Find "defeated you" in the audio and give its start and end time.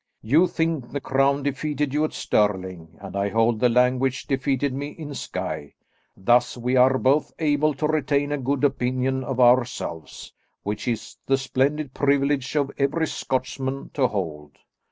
1.43-2.03